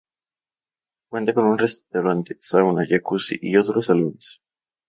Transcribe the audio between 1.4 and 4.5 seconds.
un restaurante, sauna, jacuzzi y otros salones.